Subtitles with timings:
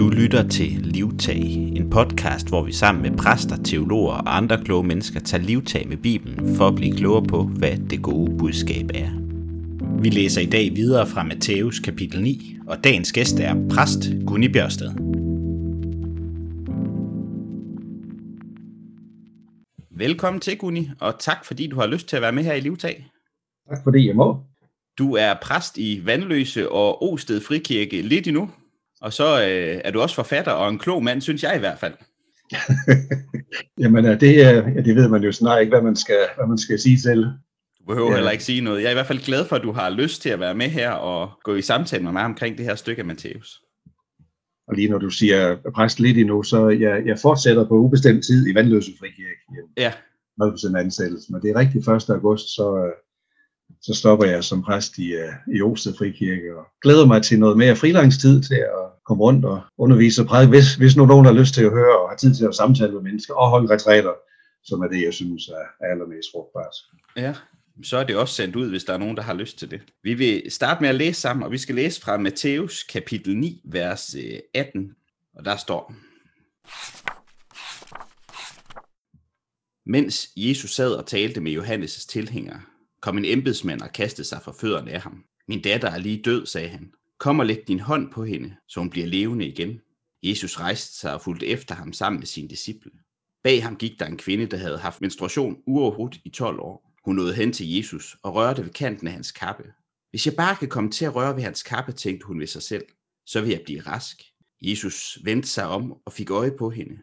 [0.00, 1.42] Du lytter til Livtag,
[1.76, 5.96] en podcast, hvor vi sammen med præster, teologer og andre kloge mennesker tager livtag med
[5.96, 9.10] Bibelen for at blive klogere på, hvad det gode budskab er.
[10.02, 14.48] Vi læser i dag videre fra Matthæus kapitel 9, og dagens gæst er præst Gunni
[14.48, 14.90] Bjørsted.
[19.90, 22.60] Velkommen til, Gunni, og tak fordi du har lyst til at være med her i
[22.60, 23.06] Livtag.
[23.68, 24.38] Tak fordi jeg må.
[24.98, 28.50] Du er præst i Vandløse og Osted Frikirke lidt endnu,
[29.00, 31.78] og så øh, er du også forfatter og en klog mand, synes jeg i hvert
[31.78, 31.94] fald.
[33.80, 36.78] Jamen, det, ja, det ved man jo snart ikke, hvad man skal, hvad man skal
[36.78, 37.24] sige selv.
[37.78, 38.14] Du behøver ja.
[38.14, 38.80] heller ikke sige noget.
[38.82, 40.68] Jeg er i hvert fald glad for, at du har lyst til at være med
[40.68, 43.62] her og gå i samtale med mig omkring det her stykke af Matthæus.
[44.68, 48.48] Og lige når du siger præst lidt endnu, så jeg, jeg fortsætter på ubestemt tid
[48.50, 49.40] i Vandløse Frikirke.
[49.76, 49.92] Ja.
[50.42, 51.32] 100% ansættelse.
[51.32, 52.10] Men det er rigtigt 1.
[52.10, 52.92] august, så,
[53.82, 57.56] så stopper jeg som præst i, uh, i Osted Frikirke og glæder mig til noget
[57.58, 61.32] mere frilangstid til at komme rundt og undervise og prædike, hvis, hvis nu nogen har
[61.32, 64.12] lyst til at høre og har tid til at samtale med mennesker og holde retræter,
[64.64, 66.74] som er det, jeg synes er allermest frugtbart.
[67.16, 67.34] Ja,
[67.82, 69.80] så er det også sendt ud, hvis der er nogen, der har lyst til det.
[70.02, 73.62] Vi vil starte med at læse sammen, og vi skal læse fra Matthæus kapitel 9,
[73.64, 74.94] vers øh, 18,
[75.34, 75.94] og der står,
[79.86, 82.60] Mens Jesus sad og talte med Johannes' tilhængere,
[83.00, 85.24] kom en embedsmand og kastede sig for fødderne af ham.
[85.48, 86.92] Min datter er lige død, sagde han.
[87.18, 89.80] Kom og læg din hånd på hende, så hun bliver levende igen.
[90.22, 92.90] Jesus rejste sig og fulgte efter ham sammen med sine disciple.
[93.44, 96.90] Bag ham gik der en kvinde, der havde haft menstruation uafbrudt i 12 år.
[97.04, 99.72] Hun nåede hen til Jesus og rørte ved kanten af hans kappe.
[100.10, 102.62] Hvis jeg bare kan komme til at røre ved hans kappe, tænkte hun ved sig
[102.62, 102.84] selv,
[103.26, 104.22] så vil jeg blive rask.
[104.62, 106.98] Jesus vendte sig om og fik øje på hende.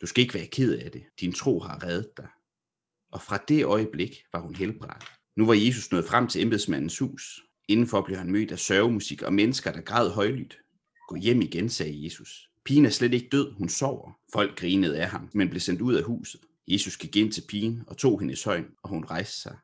[0.00, 1.04] Du skal ikke være ked af det.
[1.20, 2.28] Din tro har reddet dig.
[3.12, 5.17] Og fra det øjeblik var hun helbredt.
[5.38, 7.42] Nu var Jesus nået frem til embedsmandens hus.
[7.68, 10.58] Indenfor blev han mødt af sørgemusik og mennesker, der græd højlydt.
[11.08, 12.50] Gå hjem igen, sagde Jesus.
[12.64, 14.18] Pigen er slet ikke død, hun sover.
[14.32, 16.40] Folk grinede af ham, men blev sendt ud af huset.
[16.68, 19.56] Jesus gik ind til pigen og tog hendes højn, og hun rejste sig.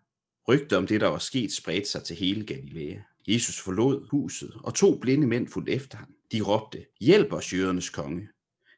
[0.49, 2.97] Rygte om det, der var sket, spredte sig til hele Galilea.
[3.29, 6.09] Jesus forlod huset, og to blinde mænd fulgte efter ham.
[6.33, 8.29] De råbte, hjælp os, jødernes konge.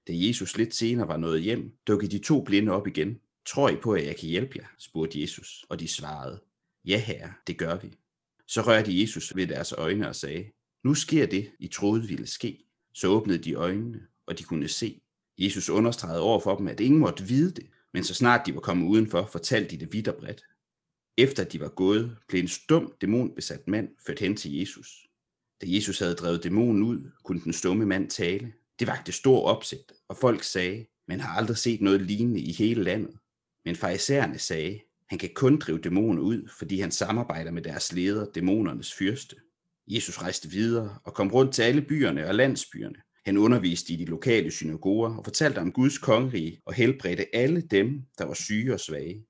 [0.08, 3.18] Da Jesus lidt senere var nået hjem, dukkede de to blinde op igen.
[3.46, 4.66] Tror I på, at jeg kan hjælpe jer?
[4.78, 6.40] spurgte Jesus, og de svarede,
[6.86, 7.92] ja herre, det gør vi.
[8.46, 10.50] Så rørte Jesus ved deres øjne og sagde,
[10.84, 12.64] nu sker det, I troede ville ske.
[12.94, 15.00] Så åbnede de øjnene, og de kunne se.
[15.38, 18.60] Jesus understregede over for dem, at ingen måtte vide det, men så snart de var
[18.60, 20.44] kommet udenfor, fortalte de det vidt og bredt.
[21.18, 25.06] Efter de var gået, blev en stum dæmonbesat mand ført hen til Jesus.
[25.60, 28.52] Da Jesus havde drevet dæmonen ud, kunne den stumme mand tale.
[28.78, 32.82] Det vagte stor opsigt, og folk sagde, man har aldrig set noget lignende i hele
[32.82, 33.18] landet.
[33.64, 38.26] Men farisæerne sagde, han kan kun drive dæmoner ud, fordi han samarbejder med deres leder,
[38.34, 39.36] dæmonernes fyrste.
[39.88, 42.96] Jesus rejste videre og kom rundt til alle byerne og landsbyerne.
[43.26, 48.02] Han underviste i de lokale synagoger og fortalte om Guds kongerige og helbredte alle dem,
[48.18, 49.24] der var syge og svage.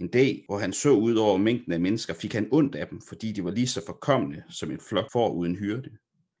[0.00, 3.00] En dag, hvor han så ud over mængden af mennesker, fik han ondt af dem,
[3.08, 5.90] fordi de var lige så forkomne som en flok får uden hyrde.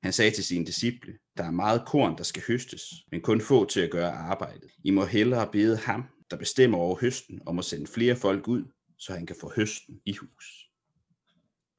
[0.02, 3.64] Han sagde til sine disciple, der er meget korn, der skal høstes, men kun få
[3.64, 4.70] til at gøre arbejdet.
[4.84, 8.62] I må hellere bede ham, der bestemmer over høsten, om at sende flere folk ud,
[8.98, 10.70] så han kan få høsten i hus.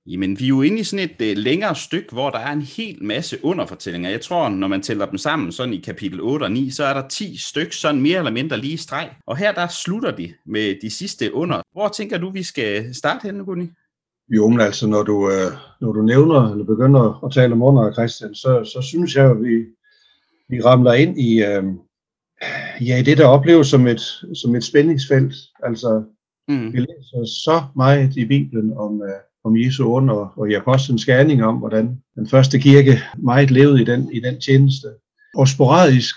[0.05, 2.61] Jamen, vi er jo inde i sådan et øh, længere stykke, hvor der er en
[2.61, 4.09] hel masse underfortællinger.
[4.09, 6.93] Jeg tror, når man tæller dem sammen sådan i kapitel 8 og 9, så er
[6.93, 9.09] der 10 stykker sådan mere eller mindre lige streg.
[9.25, 11.61] Og her der slutter de med de sidste under.
[11.71, 13.69] Hvor tænker du, vi skal starte henne, Gunni?
[14.29, 15.51] Jo, men altså, når du, øh,
[15.81, 19.43] når du nævner, eller begynder at tale om under, Christian, så, så synes jeg, at
[19.43, 19.65] vi,
[20.49, 21.63] vi ramler ind i, øh,
[22.81, 24.01] ja, det, der opleves som et,
[24.33, 25.33] som et spændingsfelt.
[25.63, 26.03] Altså,
[26.47, 26.73] mm.
[26.73, 29.07] vi læser så meget i Bibelen om, uh,
[29.43, 33.81] om Jesu under og, og i apostlens gerning om, hvordan den første kirke meget levede
[33.81, 34.87] i den, i den tjeneste.
[35.35, 36.15] Og sporadisk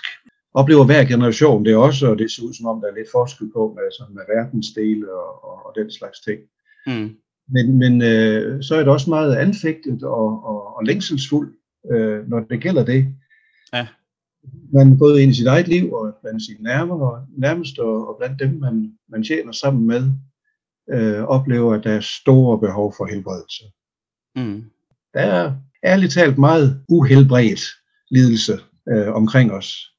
[0.53, 3.51] oplever hver generation det også, og det ser ud som om, der er lidt forskel
[3.53, 6.39] på med, sådan med verdensdele og, og, og den slags ting.
[6.87, 7.15] Mm.
[7.49, 11.53] Men, men øh, så er det også meget anfægtet og, og, og længselsfuld,
[11.91, 13.07] øh, når det gælder det.
[13.73, 13.87] Ja.
[14.73, 18.39] Man både ind i sit eget liv og blandt sine nærmere, nærmeste og, og blandt
[18.39, 20.11] dem, man, man tjener sammen med,
[20.89, 23.63] øh, oplever, at der er store behov for helbredelse.
[24.35, 24.63] Mm.
[25.13, 25.53] Der er
[25.83, 27.61] ærligt talt meget uhelbredt
[28.11, 28.59] lidelse
[28.89, 29.91] øh, omkring os.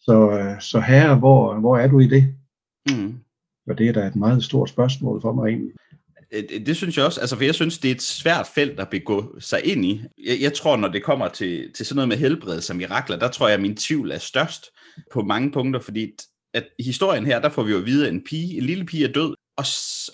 [0.00, 2.34] Så, øh, så herre, hvor, hvor er du i det?
[2.90, 3.14] Mm.
[3.68, 5.72] Og det er da et meget stort spørgsmål for mig egentlig.
[6.32, 8.80] Øh, det, det synes jeg også, altså for jeg synes, det er et svært felt
[8.80, 10.02] at begå sig ind i.
[10.26, 13.28] Jeg, jeg tror, når det kommer til, til sådan noget med helbredelse og mirakler, der
[13.28, 14.66] tror jeg, at min tvivl er størst
[15.12, 16.10] på mange punkter, fordi
[16.54, 18.84] at i historien her, der får vi jo at vide, at en pige, en lille
[18.84, 19.64] pige er død, og,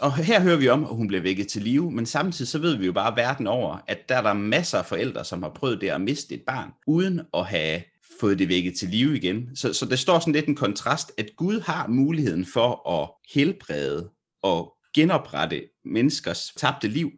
[0.01, 2.77] og her hører vi om, at hun bliver vækket til live, men samtidig så ved
[2.77, 5.81] vi jo bare verden over, at der er der masser af forældre, som har prøvet
[5.81, 7.83] det at miste et barn, uden at have
[8.21, 9.57] fået det vækket til live igen.
[9.57, 14.11] Så, så der står sådan lidt en kontrast, at Gud har muligheden for at helbrede
[14.43, 17.11] og genoprette menneskers tabte liv,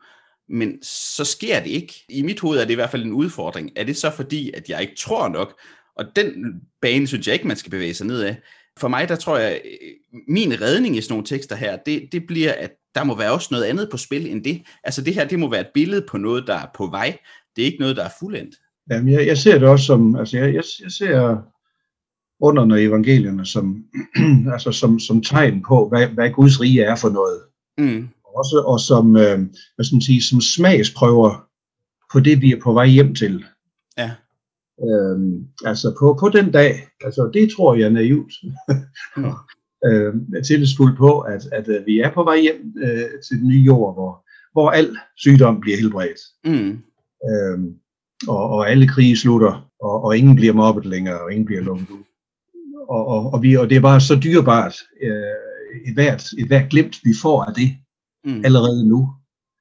[0.48, 2.04] men så sker det ikke.
[2.08, 3.70] I mit hoved er det i hvert fald en udfordring.
[3.76, 5.60] Er det så fordi, at jeg ikke tror nok?
[5.96, 8.36] Og den bane synes jeg ikke, man skal bevæge sig ned af.
[8.78, 12.26] For mig, der tror jeg, øh, min redning i sådan nogle tekster her, det, det
[12.26, 14.62] bliver, at der må være også noget andet på spil end det.
[14.84, 17.18] Altså det her, det må være et billede på noget, der er på vej.
[17.56, 18.54] Det er ikke noget, der er fuldendt.
[18.90, 21.36] Jamen, jeg, jeg ser det også som, altså jeg, jeg, jeg ser
[22.40, 23.84] under evangelierne som,
[24.54, 27.40] altså som, som tegn på, hvad, hvad Guds rige er for noget.
[27.80, 28.08] Mm.
[28.36, 29.38] Også, og som, øh,
[29.74, 31.46] hvad skal man sige, som smagsprøver
[32.12, 33.44] på det, vi er på vej hjem til.
[33.98, 34.10] Ja.
[34.88, 38.32] Øhm, altså på, på den dag, altså det tror jeg er naivt,
[39.16, 39.24] mm.
[39.86, 40.14] øh,
[40.46, 43.94] tillidsfuldt på, at, at, at vi er på vej hjem øh, til den nye jord,
[43.94, 46.20] hvor, hvor al sygdom bliver helbredt.
[46.44, 46.78] Mm.
[47.30, 47.74] Øhm,
[48.28, 51.90] og, og alle krige slutter, og, og ingen bliver mobbet længere, og ingen bliver lukket
[51.90, 52.04] ud.
[52.88, 55.49] Og, og, og, vi, og det er bare så dyrebart, øh,
[55.86, 57.70] et, hvert, et hvert glimt, vi får af det
[58.24, 58.44] mm.
[58.44, 59.08] allerede nu.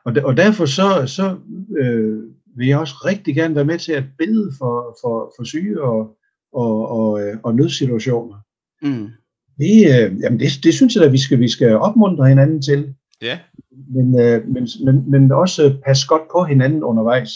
[0.05, 1.37] Og, og derfor så, så
[1.79, 2.23] øh,
[2.57, 6.17] vil jeg også rigtig gerne være med til at bede for, for, for syge og,
[6.53, 8.37] og, og, øh, og nødsituationer.
[8.81, 9.07] Mm.
[9.57, 12.95] Det, øh, jamen det, det synes jeg at vi skal, vi skal opmuntre hinanden til.
[13.21, 13.27] Ja.
[13.27, 13.39] Yeah.
[13.95, 17.31] Men, øh, men, men, men også passe godt på hinanden undervejs.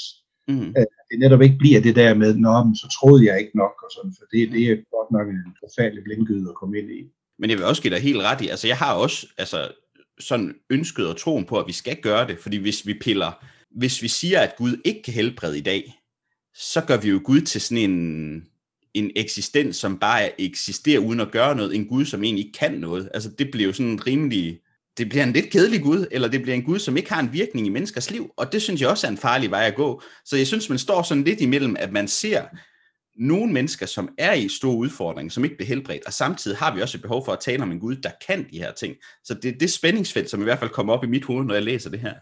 [0.48, 0.74] Mm.
[0.75, 3.75] At det netop ikke bliver det der med, Nå, men så troede jeg ikke nok,
[3.84, 7.02] og sådan, for det, det er godt nok en forfærdelig blindgyde at komme ind i.
[7.39, 9.71] Men jeg vil også give dig helt ret i, altså jeg har også altså,
[10.19, 14.01] sådan ønsket og troen på, at vi skal gøre det, fordi hvis vi piller, hvis
[14.01, 15.94] vi siger, at Gud ikke kan helbrede i dag,
[16.56, 18.45] så gør vi jo Gud til sådan en,
[18.94, 22.74] en eksistens, som bare eksisterer uden at gøre noget, en Gud, som egentlig ikke kan
[22.74, 23.09] noget.
[23.13, 24.59] Altså det bliver jo sådan en rimelig,
[24.97, 27.33] det bliver en lidt kedelig Gud, eller det bliver en Gud, som ikke har en
[27.33, 30.01] virkning i menneskers liv, og det synes jeg også er en farlig vej at gå.
[30.25, 32.44] Så jeg synes, man står sådan lidt imellem, at man ser
[33.15, 36.81] nogle mennesker, som er i store udfordringer, som ikke bliver helbredt, og samtidig har vi
[36.81, 38.95] også et behov for at tale om en Gud, der kan de her ting.
[39.24, 41.54] Så det er det spændingsfelt, som i hvert fald kommer op i mit hoved, når
[41.54, 42.13] jeg læser det her.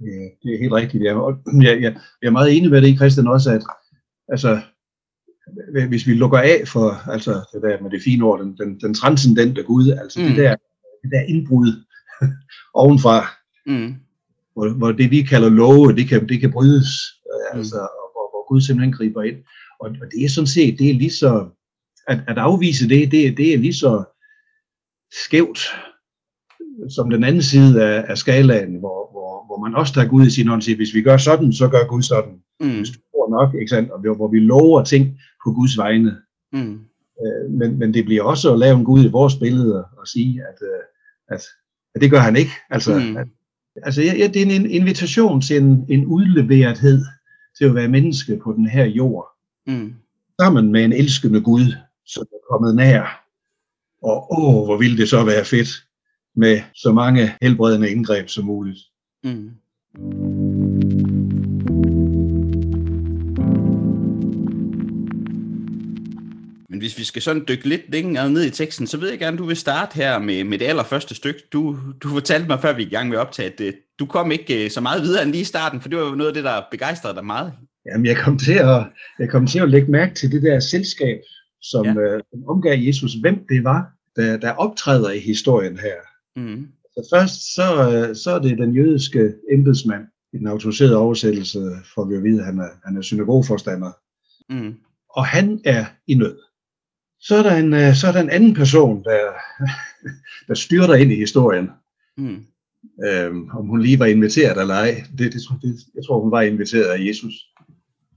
[0.00, 1.04] Ja, det er helt rigtigt.
[1.04, 1.16] Jeg,
[1.62, 3.62] jeg, jeg, jeg er meget enig med det, Christian, også, at
[4.28, 4.60] altså,
[5.88, 8.94] hvis vi lukker af for altså, det der med det fine ord, den, den, den
[8.94, 10.26] transcendente Gud, altså mm.
[10.26, 10.56] det, der,
[11.02, 11.84] det der indbrud
[12.82, 13.26] ovenfra,
[13.66, 13.94] mm.
[14.52, 16.88] hvor, hvor det vi kalder love, det kan, det kan brydes,
[17.24, 17.58] mm.
[17.58, 17.76] altså,
[18.12, 19.36] hvor, hvor Gud simpelthen griber ind.
[19.80, 21.48] Og, og det er sådan set, det er lige så,
[22.08, 24.04] at, at afvise det, det, det er lige så
[25.24, 25.58] skævt
[26.88, 30.30] som den anden side af, af skalaen, hvor, hvor, hvor man også tager Gud i
[30.30, 32.34] sin hånd og siger, hvis vi gør sådan, så gør Gud sådan.
[32.60, 32.76] Mm.
[32.76, 33.90] Hvis du tror nok, ikke sandt?
[33.90, 36.16] Og hvor vi lover ting på Guds vegne.
[36.52, 36.78] Mm.
[37.22, 40.42] Øh, men, men det bliver også at lave en Gud i vores billeder og sige,
[40.50, 40.82] at, øh,
[41.34, 41.42] at,
[41.94, 42.50] at det gør han ikke.
[42.70, 43.16] Altså, mm.
[43.16, 43.28] at,
[43.82, 47.04] altså ja, det er en invitation til en, en udleverethed
[47.58, 49.37] til at være menneske på den her jord.
[49.68, 49.94] Mm.
[50.40, 51.74] Sammen med en elskende Gud,
[52.06, 53.24] som er kommet nær.
[54.02, 55.68] Og åh, hvor ville det så være fedt
[56.36, 58.78] med så mange helbredende indgreb som muligt.
[59.24, 59.50] Mm.
[66.68, 69.38] Men hvis vi skal sådan dykke lidt længere ned i teksten, så ved jeg gerne,
[69.38, 71.42] du vil starte her med, med det allerførste stykke.
[71.52, 74.06] Du, du fortalte mig, før vi gik i gang med at optage, at øh, du
[74.06, 76.28] kom ikke øh, så meget videre end lige i starten, for det var jo noget
[76.28, 77.52] af det, der begejstrede dig meget.
[77.92, 78.86] Jamen, jeg kom til at,
[79.18, 81.18] jeg kom til at lægge mærke til det der selskab,
[81.62, 82.00] som, ja.
[82.00, 85.96] øh, som omgav Jesus, hvem det var, der, der optræder i historien her.
[86.36, 86.66] Mm.
[86.92, 91.58] Så først så, øh, så er det den jødiske embedsmand, i den autoriserede oversættelse
[91.94, 93.92] får vi at vide, at han er, han er synagogeforstander.
[94.50, 94.74] Mm.
[95.10, 96.38] Og han er i nød.
[97.20, 99.20] Så er der en, øh, så er der en anden person, der,
[100.48, 101.70] der styrter ind i historien.
[102.16, 102.44] Mm.
[103.04, 106.42] Øhm, om hun lige var inviteret eller ej, det, det, det, jeg tror, hun var
[106.42, 107.34] inviteret af Jesus.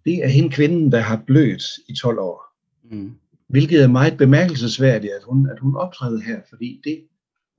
[0.05, 2.43] Det er hende kvinden, der har blødt i 12 år.
[2.91, 3.11] Mm.
[3.49, 7.03] Hvilket er meget bemærkelsesværdigt, at hun, at hun optræder her, fordi det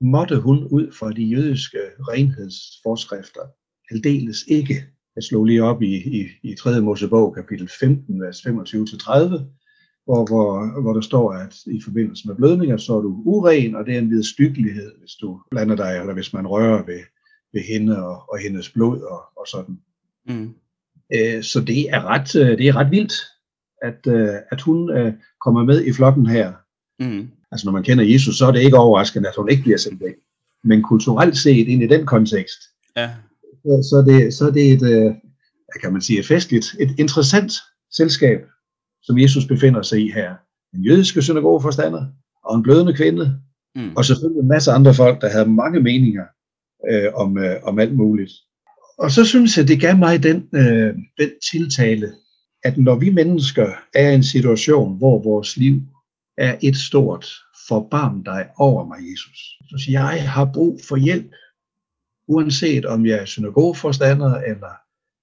[0.01, 3.41] måtte hun ud fra de jødiske renhedsforskrifter
[3.91, 4.83] aldeles ikke.
[5.15, 6.81] Jeg slog lige op i, i, i 3.
[6.81, 8.49] Mosebog, kapitel 15, vers 25-30,
[10.05, 13.85] hvor, hvor, hvor der står, at i forbindelse med blødninger, så er du uren, og
[13.85, 16.99] det er en vidstykkelighed, hvis du blander dig, eller hvis man rører ved,
[17.53, 19.77] ved hende og, og hendes blod og, og sådan.
[20.27, 20.53] Mm.
[21.15, 23.13] Øh, så det er ret, øh, det er ret vildt,
[23.81, 24.91] at, øh, at hun
[25.41, 26.53] kommer med i flokken her.
[26.99, 27.29] Mm.
[27.51, 30.01] Altså når man kender Jesus, så er det ikke overraskende, at hun ikke bliver sendt
[30.01, 30.13] væk.
[30.63, 32.61] Men kulturelt set ind i den kontekst,
[32.95, 33.09] ja.
[33.63, 35.11] så, så, er det, så er det et, øh,
[35.81, 37.53] kan man sige, et festligt, et interessant
[37.91, 38.39] selskab,
[39.01, 40.35] som Jesus befinder sig i her.
[40.73, 42.05] En jødiske synagogeforstander,
[42.43, 43.39] og en blødende kvinde,
[43.75, 43.95] mm.
[43.95, 46.25] og selvfølgelig en masse andre folk, der havde mange meninger
[46.91, 48.31] øh, om, øh, om alt muligt.
[49.03, 52.13] Og så synes jeg, det gav mig den, øh, den tiltale,
[52.63, 55.81] at når vi mennesker er i en situation, hvor vores liv
[56.37, 57.27] er et stort
[57.67, 59.37] forbarm dig over mig, Jesus.
[59.69, 61.31] Så jeg har brug for hjælp,
[62.27, 64.73] uanset om jeg er synagogeforstander, eller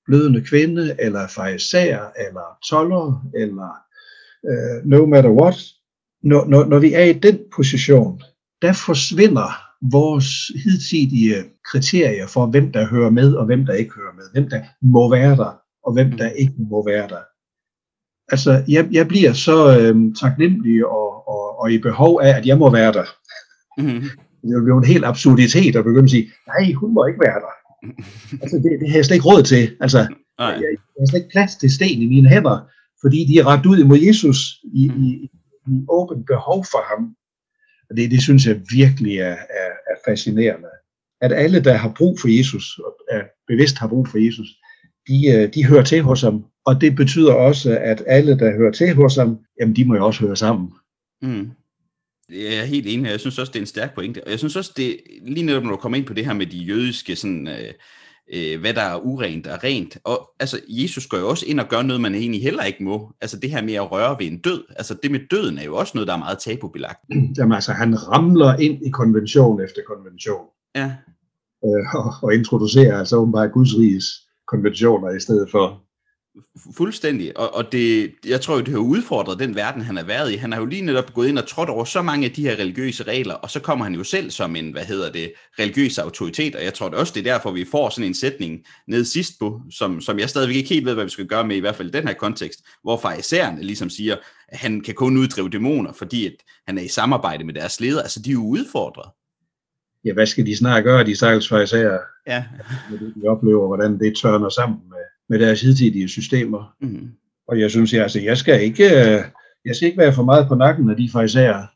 [0.07, 3.71] blødende kvinde, eller fejser, eller toller, eller
[4.51, 5.57] øh, no matter what.
[6.23, 8.23] Når, når, når vi er i den position,
[8.63, 10.27] der forsvinder vores
[10.65, 11.35] hidtidige
[11.73, 14.25] kriterier for, hvem der hører med, og hvem der ikke hører med.
[14.33, 15.53] Hvem der må være der,
[15.87, 17.23] og hvem der ikke må være der.
[18.33, 22.59] Altså, jeg, jeg bliver så øhm, taknemmelig og, og, og i behov af, at jeg
[22.59, 23.05] må være der.
[23.79, 24.09] Mm-hmm.
[24.43, 27.41] Det er jo en helt absurditet at begynde at sige, nej, hun må ikke være
[27.45, 27.55] der.
[28.43, 29.77] altså, det, det har jeg slet ikke råd til.
[29.81, 29.99] Altså,
[30.39, 32.59] jeg, jeg har slet ikke plads til sten i mine hænder,
[33.03, 34.39] fordi de er ret ud imod Jesus
[34.75, 35.09] i, i,
[35.67, 37.03] i åben behov for ham.
[37.91, 40.69] Og det, det synes jeg virkelig er, er, er fascinerende.
[41.21, 44.49] At alle, der har brug for Jesus, og er bevidst har brug for Jesus,
[45.09, 46.45] de, øh, de hører til hos ham.
[46.67, 50.07] Og det betyder også, at alle, der hører til hos ham, jamen de må jo
[50.07, 50.73] også høre sammen.
[51.23, 51.51] Mm.
[52.31, 54.25] Jeg er helt enig, jeg synes også, det er en stærk pointe.
[54.25, 56.47] Og jeg synes også, det lige netop, når du kommer ind på det her med
[56.47, 57.73] de jødiske, sådan, øh,
[58.33, 59.99] øh, hvad der er urent og rent.
[60.05, 63.13] Og altså, Jesus går jo også ind og gør noget, man egentlig heller ikke må.
[63.21, 64.65] Altså det her med at røre ved en død.
[64.77, 67.01] Altså det med døden er jo også noget, der er meget tabubelagt.
[67.39, 70.47] Jamen altså, han ramler ind i konvention efter konvention.
[70.77, 70.93] Ja.
[71.65, 74.05] Øh, og, og introducerer altså åbenbart Guds riges
[74.47, 75.83] konventioner i stedet for
[76.77, 80.33] Fuldstændig, og, og det, jeg tror jo, det har udfordret den verden, han har været
[80.33, 80.37] i.
[80.37, 82.57] Han har jo lige netop gået ind og trådt over så mange af de her
[82.57, 86.57] religiøse regler, og så kommer han jo selv som en, hvad hedder det, religiøs autoritet,
[86.57, 89.33] og jeg tror det også, det er derfor, vi får sådan en sætning ned sidst
[89.41, 91.77] på, som, som jeg stadigvæk ikke helt ved, hvad vi skal gøre med, i hvert
[91.77, 94.17] fald i den her kontekst, hvor farisæerne ligesom siger,
[94.49, 96.35] at han kan kun uddrive dæmoner, fordi at
[96.67, 98.03] han er i samarbejde med deres ledere.
[98.03, 99.11] Altså, de er jo udfordret.
[100.05, 101.99] Ja, hvad skal de snart gøre, de stakkels farisæer?
[102.27, 102.45] Ja.
[102.91, 105.00] De oplever, hvordan det tørner sammen med
[105.31, 106.75] med deres hidtidige systemer.
[106.81, 107.09] Mm.
[107.49, 109.23] Og jeg synes, jeg, altså, jeg skal ikke, øh,
[109.65, 111.67] jeg skal ikke være for meget på nakken af de fariserer.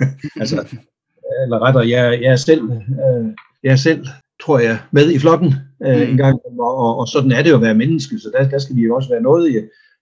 [0.40, 0.56] altså,
[1.44, 3.26] eller rettere, jeg, jeg er selv, øh,
[3.62, 4.06] jeg er selv,
[4.42, 5.54] tror jeg, med i flokken
[5.86, 6.02] øh, mm.
[6.02, 8.58] en gang, og, og, og sådan er det jo at være menneske, så der, der
[8.58, 9.56] skal vi jo også være noget i,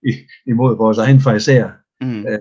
[0.08, 0.12] i,
[0.46, 1.70] imod vores egen fariserer.
[2.00, 2.26] Mm.
[2.26, 2.38] Øh,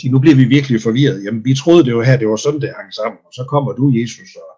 [0.00, 1.24] sige, nu bliver vi virkelig forvirret.
[1.24, 3.72] Jamen, vi troede det jo her, det var sådan, det hang sammen, og så kommer
[3.72, 4.52] du, Jesus, og,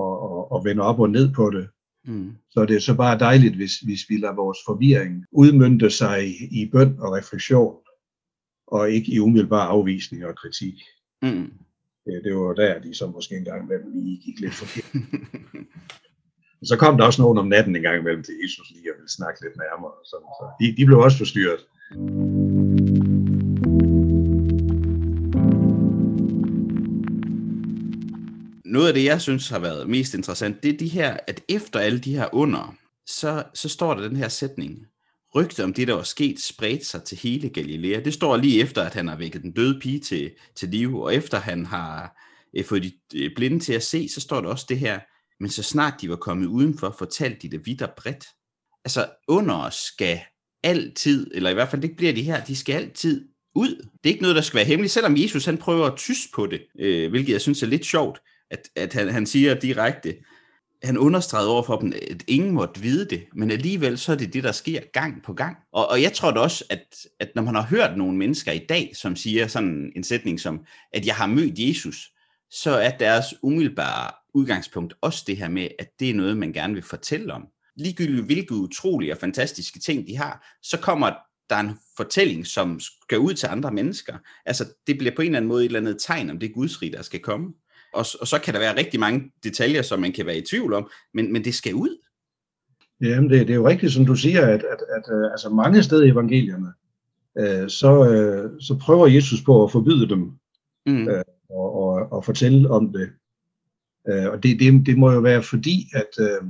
[0.00, 1.68] og, og, og vender op og ned på det.
[2.04, 2.32] Mm.
[2.50, 6.62] Så det er så bare dejligt, hvis, hvis vi lader vores forvirring udmyndte sig i,
[6.62, 7.76] i bøn og refleksion,
[8.66, 10.74] og ikke i umiddelbar afvisning og kritik.
[11.22, 11.52] Mm.
[12.06, 15.02] Det, det var der, de så måske engang imellem lige gik lidt forkert.
[16.70, 19.16] så kom der også nogen om natten en gang imellem til Jesus lige og ville
[19.18, 19.90] snakke lidt nærmere.
[19.90, 21.62] Og sådan, så de, de blev også forstyrret.
[28.70, 31.80] Noget af det, jeg synes har været mest interessant, det er de her, at efter
[31.80, 32.74] alle de her under,
[33.06, 34.86] så, så står der den her sætning.
[35.34, 38.00] Rygte om det, der var sket, spredte sig til hele Galilea.
[38.00, 41.14] Det står lige efter, at han har vækket den døde pige til, til liv, og
[41.14, 42.16] efter han har
[42.56, 45.00] øh, fået de øh, blinde til at se, så står der også det her,
[45.40, 48.24] men så snart de var kommet udenfor, fortalte de det vidt og bredt.
[48.84, 50.20] Altså, under skal
[50.62, 53.76] altid, eller i hvert fald det bliver de her, de skal altid ud.
[53.76, 56.46] Det er ikke noget, der skal være hemmeligt, selvom Jesus han prøver at tyst på
[56.46, 58.20] det, øh, hvilket jeg synes er lidt sjovt
[58.50, 60.16] at, at han, han siger direkte,
[60.82, 64.32] han understregede over for dem, at ingen måtte vide det, men alligevel så er det
[64.32, 65.56] det, der sker gang på gang.
[65.72, 68.66] Og, og jeg tror da også, at, at når man har hørt nogle mennesker i
[68.68, 72.10] dag, som siger sådan en sætning som, at jeg har mødt Jesus,
[72.50, 76.74] så er deres umiddelbare udgangspunkt også det her med, at det er noget, man gerne
[76.74, 77.46] vil fortælle om.
[77.76, 81.12] Ligegyldigt hvilke utrolige og fantastiske ting de har, så kommer
[81.50, 84.18] der en fortælling, som skal ud til andre mennesker.
[84.46, 86.92] Altså, det bliver på en eller anden måde et eller andet tegn om det gudsrig,
[86.92, 87.52] der skal komme.
[87.92, 90.72] Og, og så kan der være rigtig mange detaljer, som man kan være i tvivl
[90.72, 91.98] om, men, men det skal ud.
[93.00, 95.82] Jamen, det, det er jo rigtigt, som du siger, at, at, at uh, altså mange
[95.82, 96.72] steder i evangelierne,
[97.40, 100.32] uh, så, uh, så prøver Jesus på at forbyde dem
[100.86, 101.06] mm.
[101.06, 103.10] uh, og, og, og fortælle om det.
[104.10, 106.48] Uh, og det, det, det må jo være fordi, at, uh,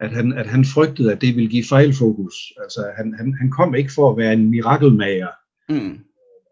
[0.00, 2.34] at, han, at han frygtede, at det ville give fejlfokus.
[2.62, 5.28] Altså, han, han, han kom ikke for at være en mirakelmager.
[5.68, 5.98] Mm.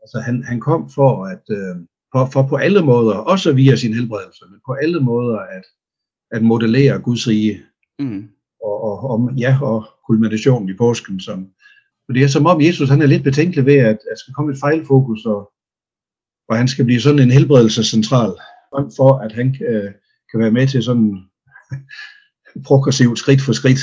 [0.03, 3.95] Altså, han, han kom for at, uh, for, for på alle måder, også via sin
[3.95, 5.65] helbredelse, men på alle måder at,
[6.31, 7.63] at modellere Guds rige.
[7.99, 8.29] Mm.
[8.65, 11.21] Og, og, og, ja, og kulminationen i påsken.
[11.21, 11.49] Som,
[12.07, 14.53] for det er som om Jesus han er lidt betænkelig ved, at der skal komme
[14.53, 15.53] et fejlfokus, og,
[16.49, 18.33] og han skal blive sådan en helbredelsescentral,
[18.97, 19.91] for at han øh,
[20.31, 21.25] kan være med til sådan
[22.69, 23.81] progressivt skridt for skridt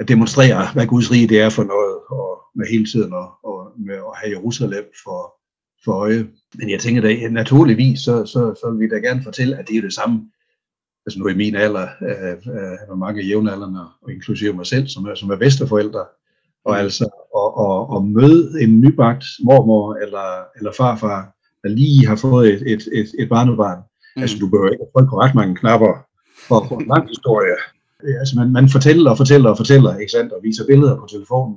[0.00, 3.72] at demonstrere, hvad Guds rige det er for noget, og med hele tiden at, og
[3.78, 5.34] med at have Jerusalem for,
[5.84, 6.26] for øje.
[6.54, 9.76] Men jeg tænker da, naturligvis, så, så, så vil vi da gerne fortælle, at det
[9.76, 10.30] er det samme.
[11.06, 12.54] Altså nu i min alder, øh,
[12.90, 16.04] øh, mange jævnaldrende, og inklusive mig selv, som er, som er bedsteforældre.
[16.64, 16.80] Og mm.
[16.84, 17.04] altså
[17.40, 20.26] at, at, at møde en nybagt mormor eller,
[20.58, 23.78] eller farfar, der lige har fået et, et, et, et barnebarn.
[24.16, 24.22] Mm.
[24.22, 25.92] Altså, du behøver ikke trykke på ret mange knapper
[26.48, 27.56] for at få en lang historie.
[28.20, 31.56] Altså, man, man fortæller og fortæller og fortæller, ikke sandt, og viser billeder på telefonen.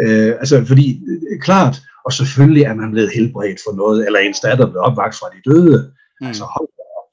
[0.00, 1.00] Øh, altså, fordi,
[1.40, 5.28] klart, og selvfølgelig er man blevet helbredt for noget, eller ens datter blevet opvagt fra
[5.34, 5.92] de døde.
[6.20, 6.26] Mm.
[6.26, 7.10] Altså, hold da op.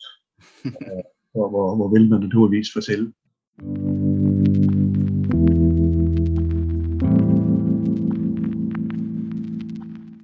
[1.34, 3.06] hvor, hvor, hvor vil man naturligvis fortælle.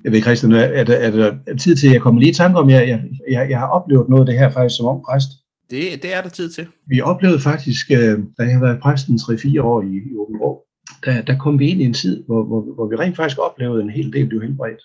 [0.04, 2.60] Jeg ved, Christian, er der, er der tid til, at jeg kommer lige i tanke
[2.60, 5.30] om, jeg, jeg, jeg, jeg har oplevet noget af det her faktisk som ung præst.
[5.70, 6.68] Det, det er der tid til.
[6.88, 10.67] Vi oplevede faktisk, øh, da jeg har været præsten 3-4 år i, i Åben Rå,
[11.06, 13.82] der, der kom vi ind i en tid, hvor, hvor, hvor vi rent faktisk oplevede
[13.82, 14.82] en hel del blev helbredt.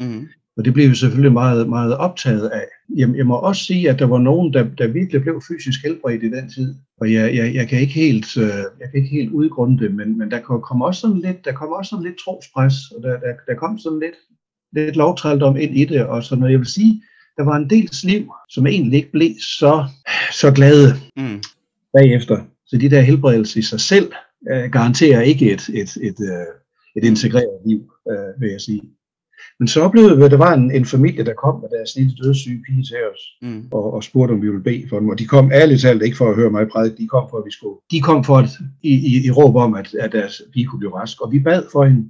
[0.00, 0.28] Mm.
[0.56, 2.66] Og det blev vi selvfølgelig meget, meget optaget af.
[2.96, 6.22] Jeg, jeg må også sige, at der var nogen, der, der virkelig blev fysisk helbredt
[6.22, 6.74] i den tid.
[7.00, 10.18] Og jeg, jeg, jeg, kan, ikke helt, øh, jeg kan ikke helt udgrunde det, men,
[10.18, 13.32] men der kom også sådan lidt, der kom også sådan lidt trospres, og der, der,
[13.48, 14.14] der kom sådan lidt,
[14.72, 16.52] lidt lovtrældom ind i det, og sådan noget.
[16.52, 17.02] Jeg vil sige,
[17.36, 19.84] der var en del liv, som egentlig ikke blev så,
[20.32, 21.42] så glade mm.
[21.92, 22.44] bagefter.
[22.66, 24.12] Så de der helbredelse i sig selv
[24.50, 26.52] øh, garanterer ikke et, et, et, øh,
[26.96, 27.80] et integreret liv,
[28.10, 28.82] øh, vil jeg sige.
[29.58, 32.12] Men så oplevede vi, at der var en, en familie, der kom med deres lille
[32.22, 33.68] dødssyge pige til os, mm.
[33.72, 35.08] og, og spurgte, om vi ville bede for dem.
[35.08, 37.44] Og de kom ærligt talt ikke for at høre mig prædike, de kom for, at
[37.46, 37.76] vi skulle.
[37.90, 38.50] De kom for at,
[38.82, 41.20] i, i, i råb om, at, at deres pige kunne blive rask.
[41.20, 42.08] Og vi bad for hende.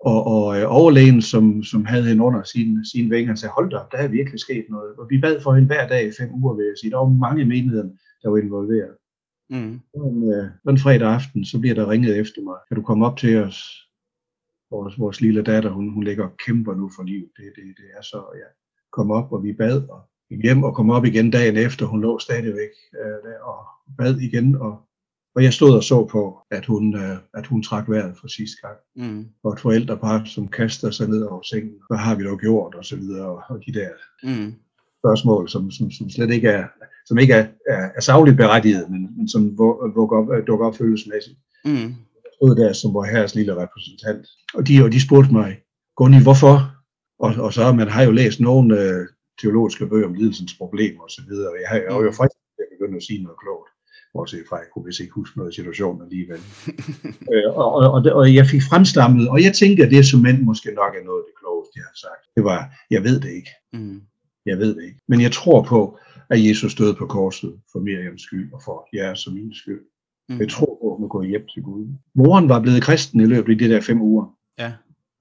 [0.00, 3.70] Og, og øh, overlægen, som, som havde hende under sin, sin vinge, han sagde, hold
[3.70, 4.92] da op, der er virkelig sket noget.
[4.98, 6.90] Og vi bad for hende hver dag i fem uger, vil jeg sige.
[6.90, 7.88] Der var mange menigheder,
[8.22, 8.94] der var involveret.
[9.50, 9.80] Mm.
[9.94, 12.56] Og en, øh, en fredag aften, så bliver der ringet efter mig.
[12.68, 13.84] Kan du komme op til os?
[14.74, 17.22] vores, vores lille datter, hun, hun ligger og kæmper nu for liv.
[17.36, 18.48] Det, det, det er så, ja,
[18.92, 20.00] kom op, og vi bad, og
[20.42, 21.86] hjem og kom op igen dagen efter.
[21.86, 23.60] Hun lå stadigvæk øh, der og
[23.98, 24.82] bad igen, og,
[25.34, 28.56] og jeg stod og så på, at hun, øh, at hun trak vejret for sidste
[28.62, 28.78] gang.
[28.96, 29.26] Mm.
[29.42, 31.78] Og et forældrepar, som kaster sig ned over sengen.
[31.88, 32.74] Hvad har vi dog gjort?
[32.74, 33.90] Og så videre, og, og de der
[34.22, 34.54] mm.
[35.00, 36.66] spørgsmål, som, som, som slet ikke er,
[37.06, 39.56] som ikke er, er, er savligt berettiget, men, men som
[39.96, 41.38] dukker op, dukker op følelsesmæssigt.
[41.64, 41.94] Mm
[42.44, 44.26] stod der som vor herres lille repræsentant.
[44.54, 45.50] Og de, og de spurgte mig,
[45.96, 46.56] Gunni, hvorfor?
[47.24, 49.06] Og, og så, man har jo læst nogle øh,
[49.40, 52.96] teologiske bøger om lidelsens problemer osv., og jeg, har, jeg var jo faktisk at begynde
[52.96, 53.68] at sige noget klogt,
[54.12, 56.40] bortset fra, at jeg kunne vist ikke huske noget situation alligevel.
[57.32, 60.70] øh, og, og, og, og, jeg fik fremstammet, og jeg tænkte, at det som måske
[60.82, 62.22] nok er noget af det klogeste, jeg har sagt.
[62.36, 62.60] Det var,
[62.94, 63.52] jeg ved det ikke.
[63.72, 64.00] Mm.
[64.50, 65.00] Jeg ved det ikke.
[65.10, 65.80] Men jeg tror på,
[66.30, 69.80] at Jesus døde på korset for Miriams skyld og for jeres og min skyld.
[70.28, 70.38] Mm.
[70.40, 71.86] Jeg tror på, at hun gå hjem til Gud.
[72.14, 74.26] Moren var blevet kristen i løbet af de der fem uger.
[74.58, 74.72] Ja.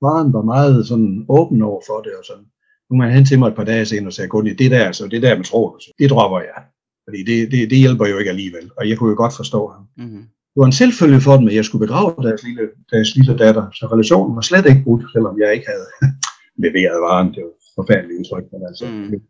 [0.04, 2.46] Faren var meget sådan åben over for det og sådan.
[2.90, 5.08] Nu man hen til mig et par dage senere og sagde, Gunni, det der, altså,
[5.08, 6.60] det der med troen, det dropper jeg.
[7.06, 8.66] Fordi det, det, det, hjælper jo ikke alligevel.
[8.78, 9.84] Og jeg kunne jo godt forstå ham.
[9.98, 10.26] Mm-hmm.
[10.52, 13.66] Det var en selvfølge for dem, at jeg skulle begrave deres lille, deres lille datter.
[13.78, 15.88] Så relationen var slet ikke brudt, selvom jeg ikke havde
[16.66, 17.30] leveret varen.
[17.36, 19.08] Det var forfærdeligt udtryk, men altså, mm.
[19.12, 19.22] det,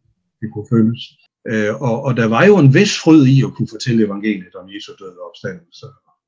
[0.41, 1.01] det kunne føles.
[1.47, 4.69] Øh, og, og der var jo en vis fryd i at kunne fortælle evangeliet om
[4.69, 5.85] Jesu døde opstandelse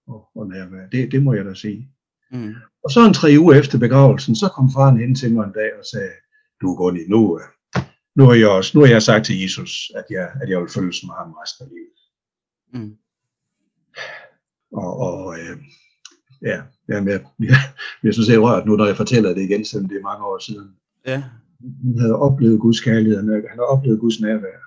[0.08, 0.90] og, og nærvær.
[0.92, 1.90] Det, det må jeg da sige.
[2.32, 2.54] Mm.
[2.84, 5.72] Og så en tre uger efter begravelsen, så kom faren hen til mig en dag
[5.80, 6.12] og sagde,
[6.62, 7.40] du går lige nu,
[8.16, 10.70] nu har jeg også, nu har jeg sagt til Jesus, at jeg, at jeg vil
[10.70, 12.00] følges med ham resten af livet.
[12.74, 12.96] Mm.
[14.72, 15.58] Og, og øh,
[16.42, 17.58] ja, jeg, jeg, jeg,
[18.04, 20.26] jeg synes, jeg er rørt nu, når jeg fortæller det igen, selvom det er mange
[20.26, 20.70] år siden.
[21.06, 21.24] Ja.
[21.84, 24.58] Han havde oplevet Guds kærlighed, han havde oplevet Guds nærvær.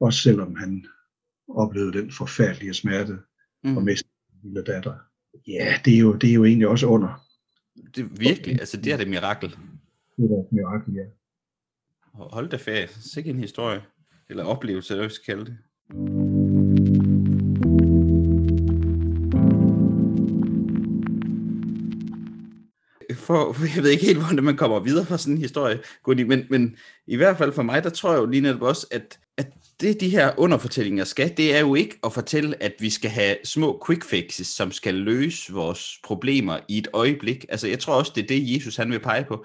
[0.00, 0.86] Også selvom han
[1.48, 3.18] oplevede den forfærdelige smerte
[3.64, 3.76] mm.
[3.76, 4.94] og miste sin lille datter.
[5.46, 7.26] Ja, det er, jo, det er jo egentlig også under.
[7.94, 9.50] Det er virkelig, altså det er det mirakel.
[10.16, 11.04] Det er et mirakel, ja.
[12.14, 13.12] Hold da fast.
[13.12, 13.82] Sikke en historie.
[14.28, 15.58] Eller oplevelse, eller hvad vi skal kalde det.
[23.26, 26.46] for, jeg ved ikke helt, hvordan man kommer videre fra sådan en historie, Gunni, men,
[26.50, 29.52] men i hvert fald for mig, der tror jeg jo lige netop også, at, at
[29.80, 33.36] det de her underfortællinger skal, det er jo ikke at fortælle, at vi skal have
[33.44, 37.46] små quick fixes, som skal løse vores problemer i et øjeblik.
[37.48, 39.44] Altså jeg tror også, det er det, Jesus han vil pege på.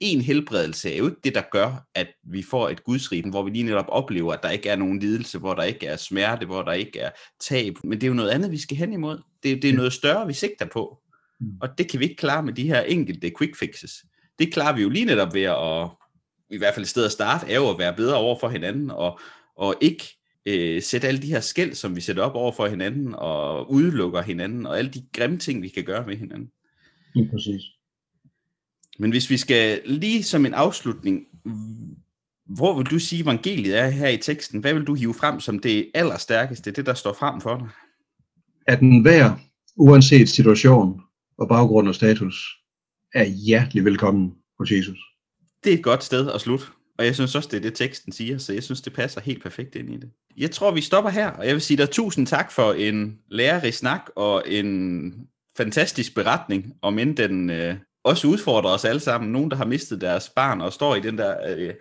[0.00, 3.50] En helbredelse er jo ikke det, der gør, at vi får et gudsrige, hvor vi
[3.50, 6.62] lige netop oplever, at der ikke er nogen lidelse, hvor der ikke er smerte, hvor
[6.62, 7.10] der ikke er
[7.40, 7.74] tab.
[7.84, 9.18] Men det er jo noget andet, vi skal hen imod.
[9.42, 10.98] Det, det er noget større, vi sigter på.
[11.40, 11.52] Mm.
[11.60, 14.04] Og det kan vi ikke klare med de her enkelte quick fixes.
[14.38, 15.88] Det klarer vi jo lige netop ved at,
[16.50, 18.90] i hvert fald et sted at starte, er jo at være bedre over for hinanden,
[18.90, 19.20] og,
[19.62, 20.04] og ikke
[20.46, 24.22] øh, sætte alle de her skæld, som vi sætter op over for hinanden, og udelukker
[24.22, 26.50] hinanden, og alle de grimme ting, vi kan gøre med hinanden.
[27.16, 27.62] Ja, præcis.
[28.98, 31.26] Men hvis vi skal lige som en afslutning,
[32.46, 34.60] hvor vil du sige, evangeliet er her i teksten?
[34.60, 37.68] Hvad vil du hive frem som det allerstærkeste, det der står frem for dig?
[38.66, 39.36] At den hver,
[39.76, 41.00] uanset situation,
[41.38, 42.58] og baggrund og status,
[43.14, 44.98] er hjertelig velkommen hos Jesus.
[45.64, 46.66] Det er et godt sted at slutte.
[46.98, 49.42] Og jeg synes også, det er det, teksten siger, så jeg synes, det passer helt
[49.42, 50.10] perfekt ind i det.
[50.36, 53.74] Jeg tror, vi stopper her, og jeg vil sige dig tusind tak for en lærerig
[53.74, 55.12] snak og en
[55.56, 57.74] fantastisk beretning, om end den øh,
[58.04, 59.32] også udfordrer os alle sammen.
[59.32, 61.36] Nogen, der har mistet deres barn og står i den der...
[61.48, 61.74] Øh,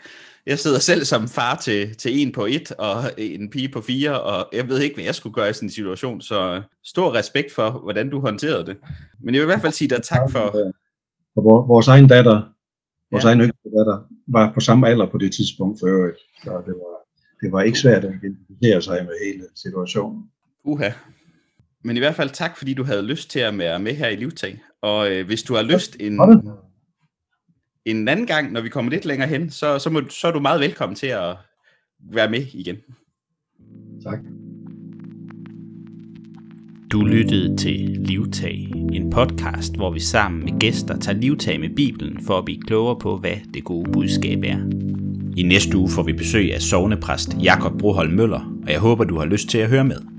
[0.45, 4.21] jeg sidder selv som far til, til en på et og en pige på fire,
[4.21, 7.54] og jeg ved ikke, hvad jeg skulle gøre i sådan en situation, så stor respekt
[7.54, 8.78] for, hvordan du håndterede det.
[9.19, 10.74] Men jeg vil i hvert fald sige dig tak for...
[11.34, 12.41] For vores egen datter,
[13.12, 13.30] vores ja.
[13.30, 13.69] egen yngste
[14.28, 16.95] var på samme alder på det tidspunkt for øvrigt, så det var,
[17.41, 20.24] det var ikke svært at identificere sig med hele situationen.
[20.63, 20.89] Uha.
[21.84, 24.15] Men i hvert fald tak, fordi du havde lyst til at være med her i
[24.15, 24.62] Livtag.
[24.82, 26.19] Og øh, hvis du har lyst en,
[27.86, 30.39] en anden gang, når vi kommer lidt længere hen, så, så, må, så er du
[30.39, 31.36] meget velkommen til at
[32.00, 32.78] være med igen.
[34.04, 34.19] Tak.
[36.91, 42.19] Du lyttede til Livtag, en podcast, hvor vi sammen med gæster tager livtag med Bibelen
[42.27, 44.58] for at blive klogere på, hvad det gode budskab er.
[45.38, 49.17] I næste uge får vi besøg af sovnepræst Jakob Broholm Møller, og jeg håber, du
[49.17, 50.11] har lyst til at høre med.